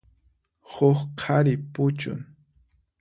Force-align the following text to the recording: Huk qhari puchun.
Huk 0.71 0.99
qhari 1.19 1.55
puchun. 1.73 2.19